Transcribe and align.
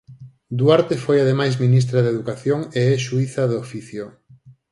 Duarte 0.59 0.95
foi 1.05 1.17
ademais 1.19 1.55
ministra 1.65 1.99
de 2.01 2.09
Educación 2.15 2.59
e 2.79 2.81
é 2.93 3.01
xuíza 3.05 3.43
de 3.47 3.55
oficio. 3.65 4.05